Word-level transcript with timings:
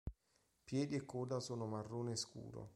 Piedi 0.63 0.95
e 0.95 1.05
coda 1.05 1.39
sono 1.39 1.67
marrone 1.67 2.15
scuro. 2.15 2.69